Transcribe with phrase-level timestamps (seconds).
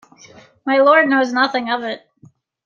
[0.65, 2.03] My Lord knows nothing of it.